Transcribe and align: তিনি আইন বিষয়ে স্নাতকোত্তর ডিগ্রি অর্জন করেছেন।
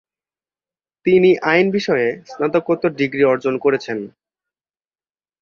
তিনি 1.05 1.29
আইন 1.43 1.65
বিষয়ে 1.71 2.07
স্নাতকোত্তর 2.27 2.91
ডিগ্রি 2.91 3.23
অর্জন 3.23 3.55
করেছেন। 3.57 3.97